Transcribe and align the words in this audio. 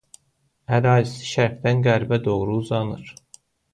Ərazisi 0.77 1.29
şərqdən 1.33 1.85
qərbə 1.89 2.21
doğru 2.31 2.57
uzanır. 2.63 3.13